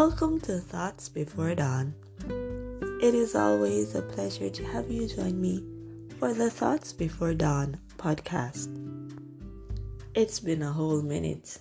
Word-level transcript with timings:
Welcome 0.00 0.40
to 0.48 0.60
Thoughts 0.60 1.10
Before 1.10 1.54
Dawn. 1.54 1.92
It 3.02 3.14
is 3.14 3.34
always 3.34 3.94
a 3.94 4.00
pleasure 4.00 4.48
to 4.48 4.64
have 4.64 4.90
you 4.90 5.06
join 5.06 5.38
me 5.38 5.62
for 6.18 6.32
the 6.32 6.48
Thoughts 6.48 6.94
Before 6.94 7.34
Dawn 7.34 7.78
podcast. 7.98 8.68
It's 10.14 10.40
been 10.40 10.62
a 10.62 10.72
whole 10.72 11.02
minute. 11.02 11.58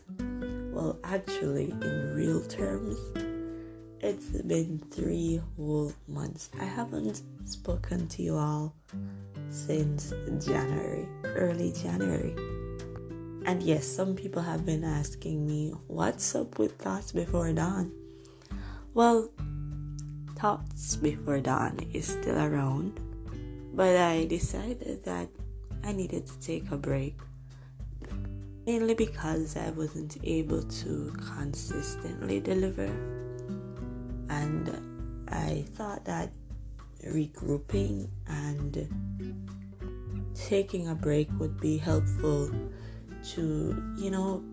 Well, 0.71 0.97
actually, 1.03 1.71
in 1.81 2.13
real 2.15 2.41
terms, 2.45 2.97
it's 3.99 4.27
been 4.43 4.79
three 4.89 5.41
whole 5.57 5.91
months. 6.07 6.49
I 6.61 6.63
haven't 6.63 7.21
spoken 7.43 8.07
to 8.07 8.23
you 8.23 8.37
all 8.37 8.73
since 9.49 10.13
January, 10.39 11.09
early 11.25 11.73
January. 11.73 12.33
And 13.45 13.61
yes, 13.61 13.85
some 13.85 14.15
people 14.15 14.41
have 14.41 14.65
been 14.65 14.85
asking 14.85 15.45
me, 15.45 15.73
what's 15.87 16.35
up 16.35 16.57
with 16.57 16.77
Thoughts 16.77 17.11
Before 17.11 17.51
Dawn? 17.51 17.91
Well, 18.99 19.31
Thoughts 20.35 20.97
Before 20.97 21.39
Dawn 21.39 21.79
is 21.93 22.05
still 22.05 22.37
around, 22.37 22.99
but 23.73 23.95
I 23.95 24.25
decided 24.25 25.05
that 25.05 25.29
I 25.85 25.93
needed 25.93 26.27
to 26.27 26.37
take 26.41 26.69
a 26.69 26.75
break. 26.75 27.15
Mainly 28.67 28.95
because 28.95 29.55
I 29.55 29.69
wasn't 29.69 30.17
able 30.25 30.63
to 30.83 31.13
consistently 31.15 32.41
deliver. 32.41 32.91
And 34.29 34.67
I 35.29 35.63
thought 35.75 36.03
that 36.03 36.33
regrouping 37.07 38.09
and 38.27 38.83
taking 40.35 40.89
a 40.89 40.93
break 40.93 41.29
would 41.39 41.61
be 41.61 41.77
helpful 41.77 42.51
to, 43.31 43.93
you 43.97 44.11
know, 44.11 44.43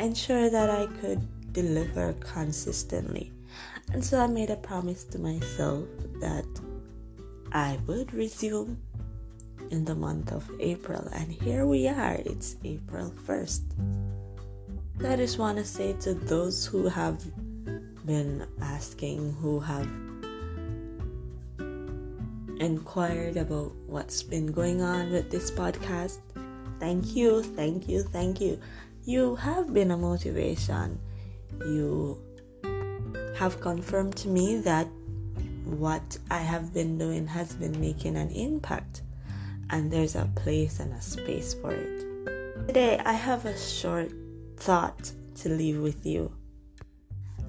ensure 0.00 0.50
that 0.50 0.68
I 0.68 0.84
could 1.00 1.26
deliver 1.54 2.12
consistently. 2.20 3.32
And 3.92 4.04
so 4.04 4.20
I 4.20 4.26
made 4.26 4.50
a 4.50 4.56
promise 4.56 5.04
to 5.04 5.18
myself 5.18 5.84
that 6.20 6.46
I 7.52 7.78
would 7.86 8.12
resume 8.12 8.78
in 9.70 9.84
the 9.84 9.94
month 9.94 10.32
of 10.32 10.48
April. 10.60 11.08
And 11.12 11.32
here 11.32 11.66
we 11.66 11.88
are, 11.88 12.18
it's 12.24 12.56
April 12.64 13.12
1st. 13.26 13.62
I 15.06 15.16
just 15.16 15.38
want 15.38 15.58
to 15.58 15.64
say 15.64 15.94
to 16.00 16.14
those 16.14 16.66
who 16.66 16.88
have 16.88 17.22
been 18.04 18.46
asking, 18.60 19.32
who 19.34 19.60
have 19.60 19.88
inquired 22.60 23.36
about 23.36 23.72
what's 23.86 24.22
been 24.22 24.46
going 24.48 24.82
on 24.82 25.12
with 25.12 25.30
this 25.30 25.50
podcast, 25.50 26.18
Thank 26.78 27.16
you, 27.16 27.42
thank 27.42 27.88
you, 27.88 28.02
thank 28.02 28.40
you. 28.40 28.60
You 29.04 29.34
have 29.36 29.74
been 29.74 29.90
a 29.90 29.96
motivation. 29.96 31.00
You 31.60 32.22
have 33.38 33.60
confirmed 33.60 34.16
to 34.16 34.26
me 34.26 34.56
that 34.56 34.88
what 35.64 36.18
I 36.28 36.38
have 36.38 36.74
been 36.74 36.98
doing 36.98 37.24
has 37.28 37.54
been 37.54 37.80
making 37.80 38.16
an 38.16 38.30
impact, 38.32 39.02
and 39.70 39.92
there's 39.92 40.16
a 40.16 40.28
place 40.34 40.80
and 40.80 40.92
a 40.92 41.00
space 41.00 41.54
for 41.54 41.70
it. 41.72 42.66
Today, 42.66 42.98
I 43.04 43.12
have 43.12 43.44
a 43.44 43.56
short 43.56 44.10
thought 44.56 45.12
to 45.36 45.50
leave 45.50 45.78
with 45.78 46.04
you, 46.04 46.32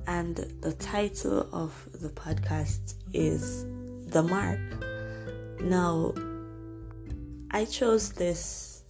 and 0.05 0.35
the 0.61 0.73
title 0.73 1.49
of 1.51 1.73
the 1.91 2.09
podcast 2.09 2.93
is 3.13 3.65
The 4.11 4.21
Mark. 4.21 4.59
Now, 5.59 6.13
I 7.49 7.65
chose 7.65 8.11
this 8.11 8.83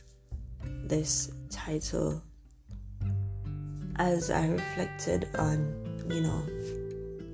this 0.84 1.31
title 1.50 2.22
as 3.95 4.30
I 4.30 4.47
reflected 4.47 5.30
on, 5.38 6.03
you 6.09 6.22
know, 6.22 6.44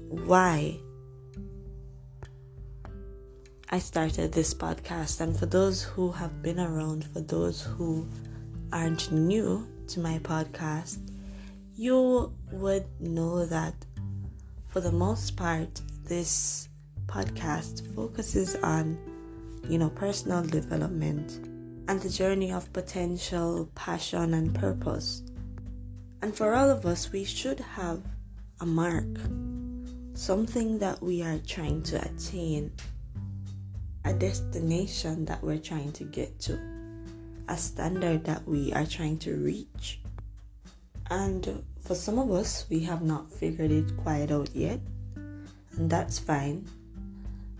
why 0.09 0.79
I 3.69 3.79
started 3.79 4.31
this 4.31 4.53
podcast. 4.53 5.21
And 5.21 5.38
for 5.38 5.45
those 5.45 5.83
who 5.83 6.11
have 6.11 6.41
been 6.41 6.59
around, 6.59 7.05
for 7.05 7.21
those 7.21 7.61
who 7.61 8.07
aren't 8.71 9.11
new 9.11 9.67
to 9.88 9.99
my 9.99 10.19
podcast, 10.19 10.99
you 11.75 12.33
would 12.51 12.85
know 12.99 13.45
that 13.45 13.73
for 14.69 14.79
the 14.81 14.91
most 14.91 15.35
part, 15.35 15.81
this 16.03 16.69
podcast 17.07 17.93
focuses 17.95 18.55
on, 18.57 18.97
you 19.69 19.77
know, 19.77 19.89
personal 19.89 20.43
development 20.43 21.39
and 21.87 22.01
the 22.01 22.09
journey 22.09 22.51
of 22.51 22.72
potential, 22.73 23.69
passion, 23.75 24.33
and 24.33 24.53
purpose. 24.53 25.23
And 26.22 26.35
for 26.35 26.55
all 26.55 26.69
of 26.69 26.85
us, 26.85 27.11
we 27.11 27.23
should 27.23 27.59
have 27.59 28.01
a 28.59 28.66
mark, 28.66 29.05
something 30.16 30.80
that 30.80 31.02
we 31.02 31.22
are 31.22 31.38
trying 31.46 31.84
to 31.84 32.02
attain, 32.02 32.72
a 34.06 34.14
destination 34.14 35.26
that 35.26 35.44
we're 35.44 35.59
trying 35.59 35.92
to 35.92 36.06
get 36.06 36.40
to, 36.40 36.58
a 37.50 37.58
standard 37.58 38.24
that 38.24 38.48
we 38.48 38.72
are 38.74 38.86
trying 38.86 39.20
to 39.20 39.36
reach. 39.36 40.00
And 41.09 41.64
for 41.81 41.96
some 41.96 42.18
of 42.18 42.31
us, 42.31 42.66
we 42.70 42.80
have 42.81 43.02
not 43.02 43.30
figured 43.30 43.72
it 43.72 43.96
quite 43.98 44.31
out 44.31 44.50
yet, 44.56 44.80
and 45.76 45.90
that's 45.90 46.18
fine. 46.18 46.66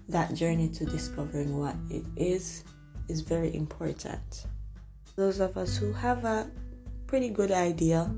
That 0.08 0.34
journey 0.34 0.70
to 0.70 0.86
discovering 0.86 1.58
what 1.58 1.76
it 1.90 2.06
is 2.16 2.64
is 3.10 3.22
very 3.22 3.54
important. 3.54 4.46
Those 5.16 5.40
of 5.40 5.58
us 5.58 5.78
who 5.78 5.92
have 5.92 6.24
a 6.26 6.50
pretty 7.06 7.30
good 7.30 7.52
idea, 7.52 8.10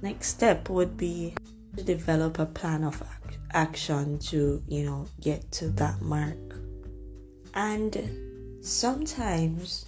next 0.00 0.28
step 0.28 0.68
would 0.70 0.96
be 0.96 1.34
to 1.76 1.82
develop 1.82 2.38
a 2.38 2.46
plan 2.46 2.84
of 2.84 3.02
action 3.52 4.18
to, 4.18 4.62
you 4.68 4.84
know, 4.84 5.06
get 5.20 5.50
to 5.52 5.68
that 5.70 6.00
mark. 6.00 6.36
And 7.54 8.60
sometimes 8.62 9.86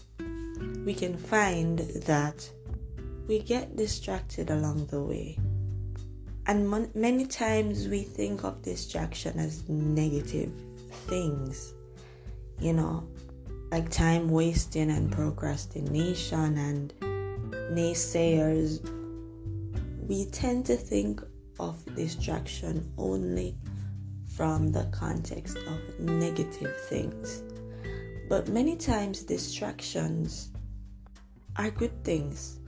we 0.84 0.94
can 0.94 1.16
find 1.16 1.78
that 1.78 2.48
we 3.26 3.40
get 3.40 3.76
distracted 3.76 4.50
along 4.50 4.86
the 4.86 5.02
way. 5.02 5.38
And 6.46 6.68
mon- 6.68 6.90
many 6.94 7.26
times 7.26 7.88
we 7.88 8.02
think 8.02 8.44
of 8.44 8.62
distraction 8.62 9.38
as 9.38 9.68
negative 9.68 10.52
things. 11.08 11.74
You 12.60 12.72
know, 12.72 13.08
like 13.72 13.90
time 13.90 14.28
wasting 14.28 14.90
and 14.90 15.10
procrastination 15.10 16.56
and 16.56 16.92
naysayers, 17.72 18.80
we 20.06 20.26
tend 20.26 20.66
to 20.66 20.76
think 20.76 21.20
of 21.58 21.82
distraction 21.94 22.92
only 22.98 23.56
from 24.36 24.72
the 24.72 24.84
context 24.92 25.56
of 25.56 26.00
negative 26.00 26.74
things. 26.88 27.42
But 28.28 28.48
many 28.48 28.76
times, 28.76 29.22
distractions 29.22 30.50
are 31.56 31.70
good 31.70 32.04
things. 32.04 32.58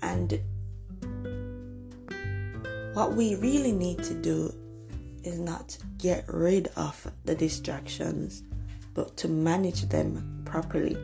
And 0.00 0.40
what 2.94 3.14
we 3.14 3.34
really 3.36 3.72
need 3.72 4.02
to 4.04 4.14
do 4.14 4.54
is 5.24 5.38
not 5.38 5.76
get 5.98 6.24
rid 6.28 6.68
of 6.76 7.10
the 7.24 7.34
distractions 7.34 8.42
but 8.94 9.16
to 9.18 9.28
manage 9.28 9.88
them 9.88 10.42
properly. 10.44 10.96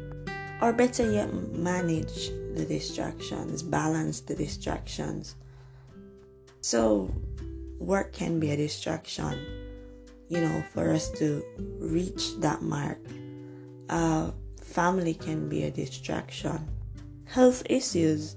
Or 0.61 0.73
better 0.73 1.11
yet, 1.11 1.33
manage 1.55 2.29
the 2.55 2.65
distractions, 2.69 3.63
balance 3.63 4.21
the 4.21 4.35
distractions. 4.35 5.37
So, 6.61 7.15
work 7.79 8.13
can 8.13 8.41
be 8.41 8.51
a 8.51 8.57
distraction, 8.57 9.39
you 10.29 10.41
know, 10.41 10.65
for 10.73 10.91
us 10.93 11.11
to 11.13 11.43
reach 11.79 12.37
that 12.41 12.63
mark. 12.63 12.99
Uh, 13.89 14.33
family 14.61 15.15
can 15.15 15.49
be 15.49 15.65
a 15.65 15.71
distraction. 15.71 16.59
Health 17.25 17.63
issues. 17.69 18.37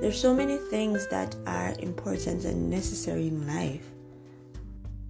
There's 0.00 0.20
so 0.20 0.34
many 0.34 0.56
things 0.70 1.06
that 1.08 1.34
are 1.46 1.74
important 1.80 2.44
and 2.44 2.70
necessary 2.70 3.28
in 3.28 3.46
life 3.46 3.86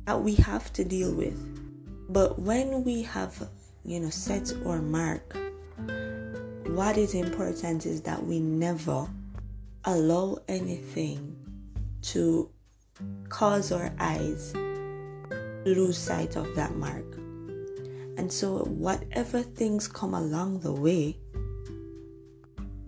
that 0.07 0.21
we 0.21 0.35
have 0.37 0.73
to 0.75 0.85
deal 0.85 1.13
with. 1.13 1.39
But 2.09 2.39
when 2.39 2.85
we 2.85 3.03
have 3.03 3.49
you 3.87 4.01
know, 4.01 4.11
set 4.11 4.53
or 4.65 4.83
mark, 4.83 5.37
what 6.67 6.97
is 6.97 7.15
important 7.15 7.87
is 7.87 8.03
that 8.03 8.23
we 8.23 8.41
never 8.41 9.07
allow 9.85 10.39
anything 10.49 11.37
to 12.13 12.51
cause 13.29 13.73
our 13.73 13.93
eyes 13.99 14.53
to 14.53 15.63
lose 15.65 15.99
sight 15.99 16.37
of 16.37 16.55
that 16.55 16.75
mark. 16.77 17.05
And 18.19 18.33
so, 18.33 18.59
whatever 18.65 19.43
things 19.43 19.89
come 19.89 20.15
along 20.15 20.61
the 20.61 20.73
way, 20.73 21.19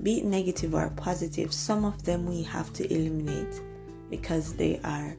be 0.03 0.19
it 0.19 0.25
negative 0.25 0.75
or 0.75 0.91
positive, 0.91 1.53
some 1.53 1.85
of 1.85 2.05
them 2.05 2.26
we 2.26 2.43
have 2.44 2.73
to 2.75 2.93
eliminate 2.93 3.61
because 4.11 4.55
they 4.55 4.81
are 4.85 5.17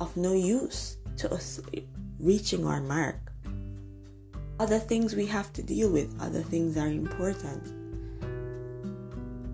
of 0.00 0.16
no 0.16 0.32
use 0.32 0.96
to 1.18 1.32
us 1.32 1.60
reaching 2.18 2.66
our 2.66 2.80
mark 2.80 3.24
other 4.60 4.78
things 4.78 5.14
we 5.14 5.26
have 5.26 5.52
to 5.52 5.62
deal 5.62 5.90
with, 5.90 6.14
other 6.20 6.42
things 6.42 6.76
are 6.76 6.86
important. 6.86 7.62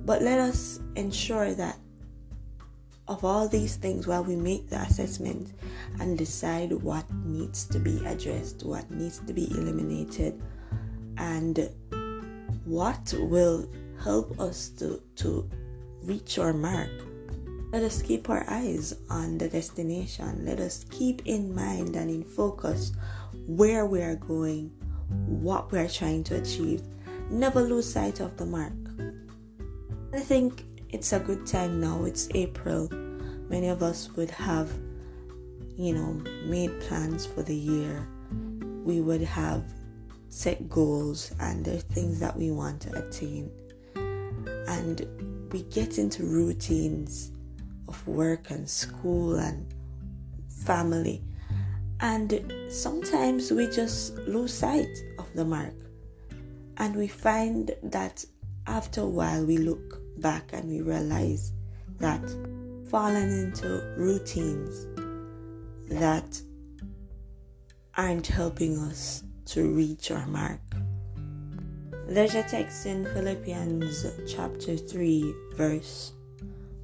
But 0.04 0.22
let 0.22 0.38
us 0.38 0.80
ensure 0.96 1.54
that 1.54 1.78
of 3.10 3.24
all 3.24 3.48
these 3.48 3.74
things 3.74 4.06
while 4.06 4.22
we 4.22 4.36
make 4.36 4.70
the 4.70 4.80
assessment 4.82 5.52
and 5.98 6.16
decide 6.16 6.72
what 6.72 7.04
needs 7.24 7.64
to 7.64 7.80
be 7.80 7.98
addressed, 8.06 8.62
what 8.62 8.88
needs 8.88 9.18
to 9.18 9.32
be 9.32 9.50
eliminated, 9.50 10.40
and 11.18 11.68
what 12.64 13.12
will 13.18 13.68
help 14.00 14.38
us 14.38 14.68
to, 14.68 15.02
to 15.16 15.50
reach 16.04 16.38
our 16.38 16.52
mark. 16.52 16.88
Let 17.72 17.82
us 17.82 18.00
keep 18.00 18.30
our 18.30 18.48
eyes 18.48 18.94
on 19.10 19.38
the 19.38 19.48
destination. 19.48 20.44
Let 20.44 20.60
us 20.60 20.84
keep 20.88 21.26
in 21.26 21.52
mind 21.52 21.96
and 21.96 22.10
in 22.10 22.22
focus 22.22 22.92
where 23.48 23.86
we 23.86 24.02
are 24.02 24.16
going, 24.16 24.70
what 25.26 25.72
we 25.72 25.80
are 25.80 25.88
trying 25.88 26.22
to 26.24 26.36
achieve. 26.36 26.82
Never 27.28 27.60
lose 27.60 27.92
sight 27.92 28.20
of 28.20 28.36
the 28.36 28.46
mark. 28.46 28.72
I 30.14 30.20
think 30.20 30.64
it's 30.90 31.12
a 31.12 31.18
good 31.18 31.44
time 31.44 31.80
now. 31.80 32.04
It's 32.04 32.28
April. 32.34 32.88
Many 33.50 33.66
of 33.66 33.82
us 33.82 34.08
would 34.14 34.30
have, 34.30 34.70
you 35.76 35.92
know, 35.92 36.22
made 36.46 36.80
plans 36.82 37.26
for 37.26 37.42
the 37.42 37.54
year. 37.54 38.06
We 38.84 39.00
would 39.00 39.22
have 39.22 39.64
set 40.28 40.70
goals 40.70 41.34
and 41.40 41.64
there 41.64 41.74
are 41.74 41.80
things 41.80 42.20
that 42.20 42.36
we 42.36 42.52
want 42.52 42.80
to 42.82 43.04
attain. 43.04 43.50
And 44.68 45.48
we 45.52 45.62
get 45.64 45.98
into 45.98 46.22
routines 46.22 47.32
of 47.88 48.06
work 48.06 48.52
and 48.52 48.70
school 48.70 49.34
and 49.34 49.74
family. 50.64 51.24
And 51.98 52.52
sometimes 52.68 53.50
we 53.50 53.66
just 53.66 54.14
lose 54.28 54.54
sight 54.54 54.96
of 55.18 55.26
the 55.34 55.44
mark. 55.44 55.74
And 56.76 56.94
we 56.94 57.08
find 57.08 57.72
that 57.82 58.24
after 58.68 59.00
a 59.00 59.06
while 59.06 59.44
we 59.44 59.58
look 59.58 60.00
back 60.20 60.52
and 60.52 60.70
we 60.70 60.82
realize 60.82 61.52
that 61.98 62.22
falling 62.90 63.30
into 63.30 63.68
routines 63.96 64.88
that 65.88 66.42
aren't 67.96 68.26
helping 68.26 68.76
us 68.78 69.22
to 69.44 69.70
reach 69.70 70.10
our 70.10 70.26
mark. 70.26 70.60
There's 72.08 72.34
a 72.34 72.42
text 72.42 72.86
in 72.86 73.04
Philippians 73.04 74.06
chapter 74.28 74.76
3, 74.76 75.34
verse 75.54 76.12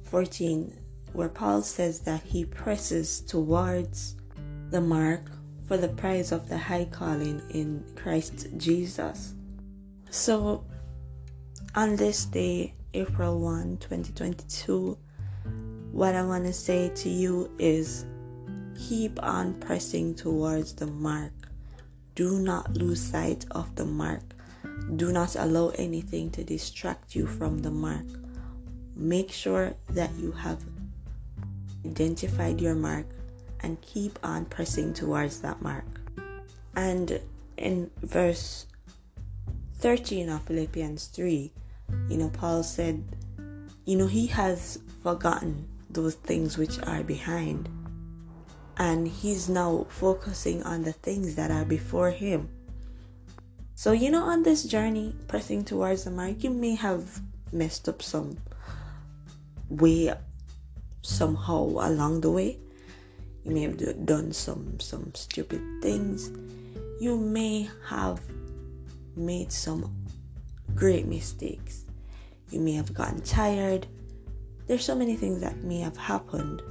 14, 0.03 0.73
where 1.11 1.27
Paul 1.27 1.61
says 1.61 1.99
that 2.01 2.23
he 2.23 2.45
presses 2.45 3.19
towards 3.19 4.15
the 4.69 4.79
mark 4.79 5.29
for 5.67 5.75
the 5.75 5.89
prize 5.89 6.31
of 6.31 6.47
the 6.47 6.57
high 6.57 6.85
calling 6.85 7.41
in 7.49 7.83
Christ 7.97 8.47
Jesus. 8.55 9.33
So, 10.09 10.63
on 11.75 11.97
this 11.97 12.23
day, 12.23 12.75
April 12.93 13.41
1, 13.41 13.77
2022, 13.79 14.97
what 15.91 16.15
I 16.15 16.23
want 16.23 16.45
to 16.45 16.53
say 16.53 16.89
to 16.89 17.09
you 17.09 17.49
is 17.59 18.05
keep 18.77 19.21
on 19.23 19.55
pressing 19.55 20.15
towards 20.15 20.73
the 20.73 20.87
mark. 20.87 21.33
Do 22.15 22.39
not 22.39 22.75
lose 22.75 23.01
sight 23.01 23.45
of 23.51 23.75
the 23.75 23.85
mark. 23.85 24.23
Do 24.95 25.11
not 25.11 25.35
allow 25.35 25.69
anything 25.69 26.31
to 26.31 26.43
distract 26.43 27.15
you 27.15 27.27
from 27.27 27.59
the 27.59 27.71
mark. 27.71 28.05
Make 28.95 29.31
sure 29.31 29.73
that 29.89 30.13
you 30.15 30.31
have 30.31 30.63
identified 31.85 32.61
your 32.61 32.75
mark 32.75 33.05
and 33.61 33.79
keep 33.81 34.17
on 34.23 34.45
pressing 34.45 34.93
towards 34.93 35.41
that 35.41 35.61
mark. 35.61 35.85
And 36.75 37.19
in 37.57 37.89
verse 38.03 38.67
13 39.79 40.29
of 40.29 40.41
Philippians 40.43 41.07
3, 41.07 41.51
you 42.09 42.17
know, 42.17 42.29
Paul 42.29 42.63
said, 42.63 43.03
you 43.85 43.97
know, 43.97 44.07
he 44.07 44.27
has 44.27 44.79
forgotten 45.01 45.67
those 45.97 46.13
things 46.13 46.59
which 46.59 46.77
are 46.83 47.03
behind. 47.03 47.67
And 48.77 49.07
he's 49.07 49.49
now 49.49 49.87
focusing 49.89 50.61
on 50.61 50.83
the 50.83 50.93
things 50.93 51.33
that 51.35 51.49
are 51.49 51.65
before 51.65 52.11
him. 52.11 52.49
So, 53.73 53.91
you 53.91 54.11
know, 54.11 54.23
on 54.23 54.43
this 54.43 54.63
journey, 54.63 55.15
pressing 55.27 55.65
towards 55.65 56.03
the 56.03 56.11
mark, 56.11 56.43
you 56.43 56.51
may 56.51 56.75
have 56.75 57.19
messed 57.51 57.89
up 57.89 58.03
some 58.03 58.37
way 59.69 60.13
somehow 61.01 61.63
along 61.81 62.21
the 62.21 62.29
way. 62.29 62.59
You 63.43 63.51
may 63.51 63.61
have 63.61 64.05
done 64.05 64.33
some 64.33 64.79
some 64.79 65.15
stupid 65.15 65.61
things. 65.81 66.29
You 67.01 67.17
may 67.17 67.69
have 67.89 68.21
made 69.15 69.51
some 69.51 69.89
great 70.75 71.07
mistakes. 71.07 71.85
You 72.51 72.59
may 72.59 72.73
have 72.73 72.93
gotten 72.93 73.21
tired. 73.21 73.87
There's 74.67 74.83
so 74.83 74.95
many 74.95 75.15
things 75.15 75.39
that 75.41 75.63
may 75.63 75.79
have 75.79 75.95
happened, 75.95 76.61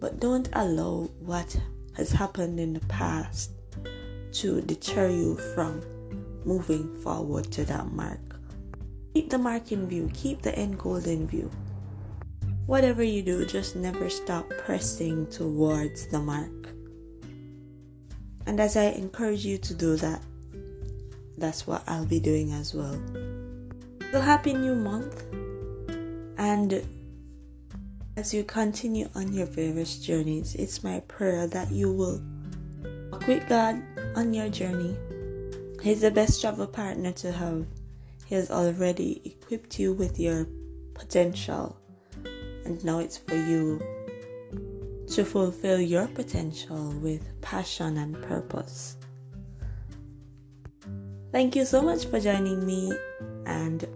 but 0.00 0.18
don't 0.18 0.48
allow 0.54 1.08
what 1.20 1.56
has 1.96 2.10
happened 2.10 2.58
in 2.58 2.72
the 2.72 2.80
past 2.86 3.52
to 4.32 4.60
deter 4.62 5.08
you 5.08 5.36
from 5.54 5.82
moving 6.44 6.96
forward 7.00 7.50
to 7.52 7.64
that 7.64 7.92
mark. 7.92 8.18
Keep 9.14 9.30
the 9.30 9.38
mark 9.38 9.70
in 9.70 9.86
view, 9.86 10.10
keep 10.12 10.42
the 10.42 10.56
end 10.58 10.78
goal 10.78 10.96
in 10.96 11.28
view. 11.28 11.48
Whatever 12.66 13.04
you 13.04 13.22
do, 13.22 13.44
just 13.46 13.76
never 13.76 14.08
stop 14.08 14.48
pressing 14.64 15.26
towards 15.28 16.06
the 16.08 16.18
mark. 16.18 16.70
And 18.46 18.58
as 18.58 18.76
I 18.76 18.84
encourage 18.84 19.44
you 19.44 19.58
to 19.58 19.74
do 19.74 19.96
that, 19.96 20.22
that's 21.38 21.66
what 21.66 21.84
I'll 21.86 22.06
be 22.06 22.18
doing 22.18 22.52
as 22.52 22.74
well. 22.74 23.00
So, 24.10 24.20
happy 24.20 24.54
new 24.54 24.74
month! 24.74 25.24
And 26.38 26.82
as 28.16 28.34
you 28.34 28.44
continue 28.44 29.08
on 29.14 29.32
your 29.32 29.46
various 29.46 29.98
journeys, 29.98 30.54
it's 30.54 30.84
my 30.84 31.00
prayer 31.00 31.46
that 31.46 31.70
you 31.70 31.92
will 31.92 32.22
walk 33.10 33.26
with 33.26 33.48
God 33.48 33.82
on 34.16 34.34
your 34.34 34.48
journey. 34.50 34.96
He's 35.82 36.02
the 36.02 36.10
best 36.10 36.40
travel 36.40 36.66
partner 36.66 37.12
to 37.12 37.32
have. 37.32 37.66
He 38.26 38.34
has 38.34 38.50
already 38.50 39.22
equipped 39.24 39.78
you 39.78 39.94
with 39.94 40.20
your 40.20 40.46
potential, 40.94 41.76
and 42.64 42.84
now 42.84 42.98
it's 42.98 43.16
for 43.16 43.34
you 43.34 43.80
to 45.08 45.24
fulfill 45.24 45.80
your 45.80 46.06
potential 46.06 46.92
with 47.00 47.40
passion 47.40 47.96
and 47.98 48.20
purpose. 48.22 48.96
Thank 51.32 51.56
you 51.56 51.64
so 51.64 51.80
much 51.80 52.04
for 52.06 52.20
joining 52.20 52.64
me 52.66 52.92
and 53.46 53.86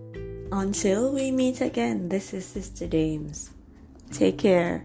until 0.53 1.13
we 1.13 1.31
meet 1.31 1.61
again, 1.61 2.09
this 2.09 2.33
is 2.33 2.47
Sister 2.47 2.87
Dames. 2.87 3.51
Take 4.13 4.39
care. 4.39 4.85